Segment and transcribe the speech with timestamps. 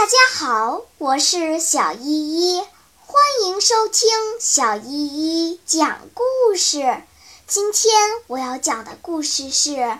[0.00, 2.62] 大家好，我是小依依，
[3.04, 4.08] 欢迎收听
[4.40, 7.02] 小依依讲故事。
[7.46, 7.92] 今天
[8.26, 9.72] 我要讲的故事是《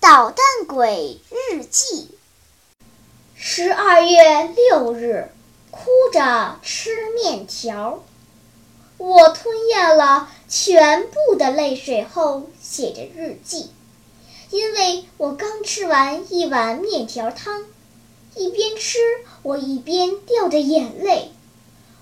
[0.00, 2.08] 捣蛋鬼日记》。
[3.36, 5.30] 十二月六日，
[5.70, 8.02] 哭着吃面条。
[8.98, 13.70] 我吞咽了全部的泪水后，写着日记，
[14.50, 17.64] 因为我刚吃完一碗面条汤。
[18.36, 18.98] 一边吃，
[19.42, 21.32] 我一边掉着眼泪。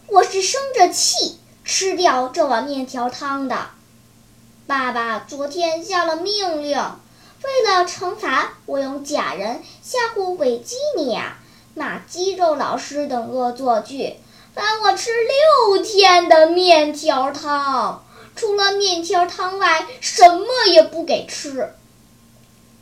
[0.08, 3.70] 我是生着气吃掉这碗面条汤的。
[4.66, 6.76] 爸爸昨天下了命令，
[7.42, 11.38] 为了惩罚我用假人吓唬维吉尼亚、
[11.74, 14.16] 骂肌肉老师等恶作剧，
[14.54, 18.04] 罚我吃六天的面条汤，
[18.36, 21.72] 除了面条汤外，什么也不给吃。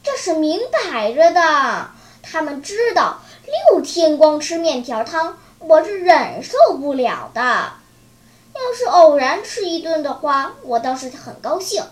[0.02, 1.90] 这是明摆着的，
[2.22, 3.20] 他们知道。
[3.46, 7.40] 六天光吃面条汤，我是忍受不了的。
[7.40, 11.84] 要是偶然吃一顿的话，我倒是很高兴，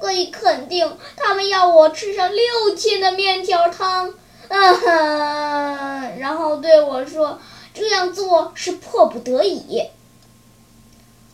[0.00, 4.12] 可以肯定他们要我吃上六天的面条汤。
[4.48, 7.38] 嗯哼，然后对我说
[7.72, 9.88] 这样做是迫不得已。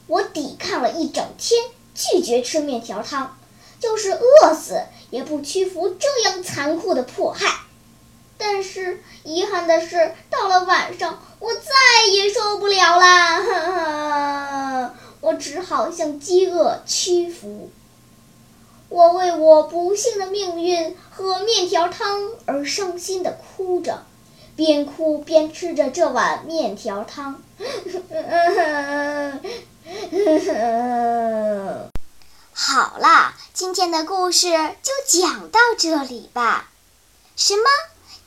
[0.06, 3.38] 我抵抗了一整天，拒绝吃面条汤，
[3.80, 7.46] 就是饿死也不屈服这样残酷的迫害。
[8.38, 17.70] 但是遗憾的是，到了晚上，我再也受不了了，我只好向饥饿屈服。
[18.88, 24.06] 我为我不幸的命运和面条汤而伤心的哭着，
[24.56, 27.42] 边哭边吃着这碗面条汤。
[32.52, 34.50] 好了，今天的故事
[34.82, 36.70] 就讲到这里吧。
[37.36, 37.64] 什么？